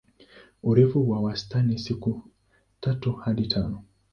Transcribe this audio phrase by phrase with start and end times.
[0.63, 2.21] Urefu wa wastani siku
[2.79, 3.83] tatu hadi tano.